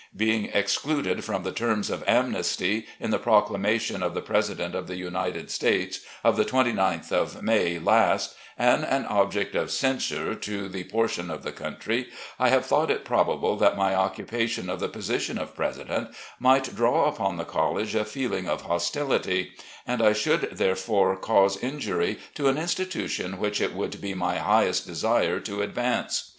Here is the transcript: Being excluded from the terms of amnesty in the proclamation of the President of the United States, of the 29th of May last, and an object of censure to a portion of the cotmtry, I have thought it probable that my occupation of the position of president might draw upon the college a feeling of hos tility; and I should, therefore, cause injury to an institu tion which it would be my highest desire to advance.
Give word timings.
Being 0.17 0.45
excluded 0.45 1.23
from 1.23 1.43
the 1.43 1.51
terms 1.51 1.91
of 1.91 2.03
amnesty 2.07 2.87
in 2.99 3.11
the 3.11 3.19
proclamation 3.19 4.01
of 4.01 4.15
the 4.15 4.21
President 4.23 4.73
of 4.73 4.87
the 4.87 4.95
United 4.95 5.51
States, 5.51 5.99
of 6.23 6.37
the 6.37 6.43
29th 6.43 7.11
of 7.11 7.43
May 7.43 7.77
last, 7.77 8.33
and 8.57 8.83
an 8.83 9.05
object 9.05 9.53
of 9.53 9.69
censure 9.69 10.33
to 10.33 10.71
a 10.73 10.83
portion 10.85 11.29
of 11.29 11.43
the 11.43 11.51
cotmtry, 11.51 12.07
I 12.39 12.49
have 12.49 12.65
thought 12.65 12.89
it 12.89 13.05
probable 13.05 13.55
that 13.57 13.77
my 13.77 13.93
occupation 13.93 14.71
of 14.71 14.79
the 14.79 14.89
position 14.89 15.37
of 15.37 15.55
president 15.55 16.15
might 16.39 16.75
draw 16.75 17.05
upon 17.07 17.37
the 17.37 17.45
college 17.45 17.93
a 17.93 18.03
feeling 18.03 18.49
of 18.49 18.61
hos 18.63 18.89
tility; 18.89 19.51
and 19.85 20.01
I 20.01 20.13
should, 20.13 20.57
therefore, 20.57 21.15
cause 21.15 21.57
injury 21.57 22.17
to 22.33 22.47
an 22.47 22.55
institu 22.55 23.07
tion 23.07 23.37
which 23.37 23.61
it 23.61 23.75
would 23.75 24.01
be 24.01 24.15
my 24.15 24.39
highest 24.39 24.87
desire 24.87 25.39
to 25.41 25.61
advance. 25.61 26.23